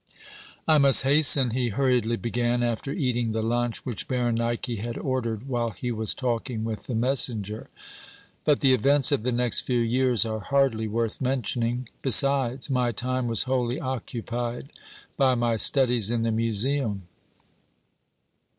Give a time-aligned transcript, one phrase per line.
[0.67, 5.69] "I must hasten," he hurriedly began, after eating the lunch which Berenike had ordered while
[5.69, 7.69] he was talking with the messenger,
[8.43, 11.87] "but the events of the next few years are hardly worth mentioning.
[12.01, 14.71] Besides, my time was wholly occupied
[15.17, 17.03] by my studies in the museum.